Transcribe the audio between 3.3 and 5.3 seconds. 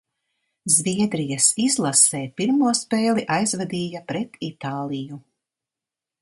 aizvadīja pret Itāliju.